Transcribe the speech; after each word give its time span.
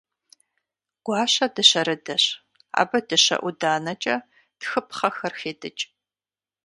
Гуащэ 1.05 1.47
дыщэрыдэщ. 1.55 2.23
Абы 2.79 2.97
дыщэ 3.07 3.35
ӏуданэкӏэ 3.41 4.15
тхыпхъэхэр 4.59 5.33
хедыкӏ. 5.39 5.83